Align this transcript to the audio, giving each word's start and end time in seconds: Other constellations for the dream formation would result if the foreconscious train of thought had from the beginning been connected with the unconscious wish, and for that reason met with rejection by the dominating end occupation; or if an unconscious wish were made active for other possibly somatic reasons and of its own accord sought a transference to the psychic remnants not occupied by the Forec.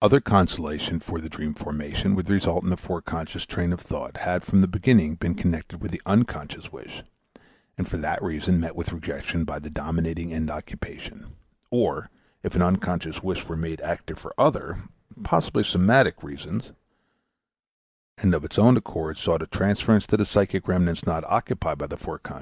Other 0.00 0.20
constellations 0.20 1.04
for 1.04 1.20
the 1.20 1.28
dream 1.28 1.52
formation 1.52 2.14
would 2.14 2.30
result 2.30 2.62
if 2.62 2.70
the 2.70 2.76
foreconscious 2.76 3.44
train 3.44 3.72
of 3.72 3.80
thought 3.80 4.18
had 4.18 4.44
from 4.44 4.60
the 4.60 4.68
beginning 4.68 5.16
been 5.16 5.34
connected 5.34 5.80
with 5.82 5.90
the 5.90 6.00
unconscious 6.06 6.70
wish, 6.70 7.02
and 7.76 7.88
for 7.88 7.96
that 7.96 8.22
reason 8.22 8.60
met 8.60 8.76
with 8.76 8.92
rejection 8.92 9.42
by 9.42 9.58
the 9.58 9.68
dominating 9.68 10.32
end 10.32 10.48
occupation; 10.48 11.32
or 11.72 12.08
if 12.44 12.54
an 12.54 12.62
unconscious 12.62 13.20
wish 13.20 13.48
were 13.48 13.56
made 13.56 13.80
active 13.80 14.20
for 14.20 14.32
other 14.38 14.82
possibly 15.24 15.64
somatic 15.64 16.22
reasons 16.22 16.70
and 18.16 18.34
of 18.34 18.44
its 18.44 18.60
own 18.60 18.76
accord 18.76 19.18
sought 19.18 19.42
a 19.42 19.46
transference 19.48 20.06
to 20.06 20.16
the 20.16 20.24
psychic 20.24 20.68
remnants 20.68 21.04
not 21.04 21.24
occupied 21.24 21.78
by 21.78 21.88
the 21.88 21.96
Forec. 21.96 22.32